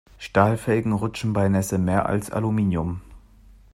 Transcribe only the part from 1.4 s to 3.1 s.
Nässe mehr als Aluminium.